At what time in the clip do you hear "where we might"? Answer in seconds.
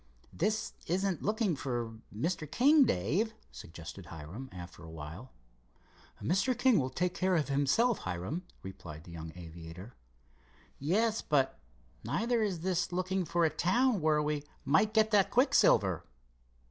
14.01-14.95